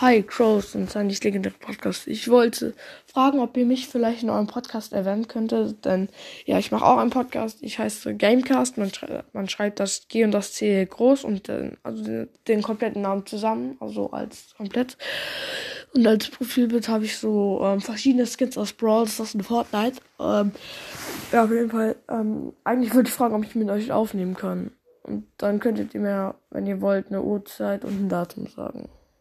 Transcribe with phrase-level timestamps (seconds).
[0.00, 2.08] Hi, Crows und sein nicht legendäre Podcast.
[2.08, 2.74] Ich wollte
[3.06, 6.08] fragen, ob ihr mich vielleicht in eurem Podcast erwähnen könntet, denn
[6.46, 7.58] ja, ich mache auch einen Podcast.
[7.60, 8.76] Ich heiße Gamecast.
[8.76, 12.62] Man, schrei man schreibt das G und das C groß und den, also den, den
[12.62, 14.98] kompletten Namen zusammen, also als komplett.
[15.94, 20.00] Und als Profilbild habe ich so ähm, verschiedene Skins aus Brawl ist ein Fortnite.
[20.18, 20.50] Ähm,
[21.30, 21.94] ja, auf jeden Fall.
[22.10, 24.72] Ähm, eigentlich würde ich fragen, ob ich mit euch aufnehmen kann.
[25.04, 28.88] Und dann könntet ihr mir, wenn ihr wollt, eine Uhrzeit und ein Datum sagen.